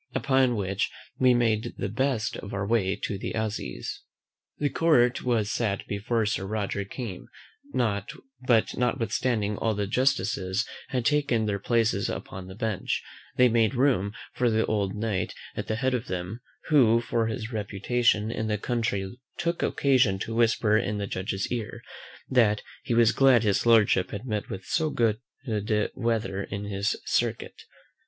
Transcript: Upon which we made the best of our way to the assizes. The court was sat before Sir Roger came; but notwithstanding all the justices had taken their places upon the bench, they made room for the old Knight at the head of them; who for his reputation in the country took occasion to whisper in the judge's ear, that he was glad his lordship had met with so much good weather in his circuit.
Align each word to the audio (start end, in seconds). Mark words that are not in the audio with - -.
Upon 0.15 0.55
which 0.55 0.89
we 1.19 1.35
made 1.35 1.75
the 1.77 1.87
best 1.87 2.35
of 2.37 2.55
our 2.55 2.65
way 2.65 2.95
to 3.03 3.19
the 3.19 3.33
assizes. 3.33 4.01
The 4.57 4.71
court 4.71 5.21
was 5.23 5.51
sat 5.51 5.85
before 5.85 6.25
Sir 6.25 6.47
Roger 6.47 6.83
came; 6.85 7.27
but 7.71 8.75
notwithstanding 8.75 9.57
all 9.57 9.75
the 9.75 9.85
justices 9.85 10.67
had 10.87 11.05
taken 11.05 11.45
their 11.45 11.59
places 11.59 12.09
upon 12.09 12.47
the 12.47 12.55
bench, 12.55 13.03
they 13.37 13.47
made 13.47 13.75
room 13.75 14.13
for 14.33 14.49
the 14.49 14.65
old 14.65 14.95
Knight 14.95 15.35
at 15.55 15.67
the 15.67 15.75
head 15.75 15.93
of 15.93 16.07
them; 16.07 16.41
who 16.69 16.99
for 16.99 17.27
his 17.27 17.51
reputation 17.53 18.31
in 18.31 18.47
the 18.47 18.57
country 18.57 19.19
took 19.37 19.61
occasion 19.61 20.17
to 20.17 20.33
whisper 20.33 20.79
in 20.79 20.97
the 20.97 21.05
judge's 21.05 21.51
ear, 21.51 21.83
that 22.27 22.63
he 22.81 22.95
was 22.95 23.11
glad 23.11 23.43
his 23.43 23.67
lordship 23.67 24.09
had 24.09 24.25
met 24.25 24.49
with 24.49 24.65
so 24.65 24.89
much 24.89 25.17
good 25.59 25.91
weather 25.93 26.41
in 26.45 26.63
his 26.63 26.99
circuit. 27.05 27.61